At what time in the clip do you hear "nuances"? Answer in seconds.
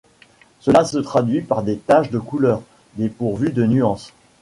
3.67-4.11